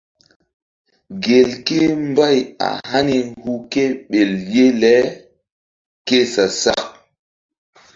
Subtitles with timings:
[1.23, 4.93] Gelke mbay a hani hu ke ɓel ye le
[6.07, 6.83] ke sa-sak.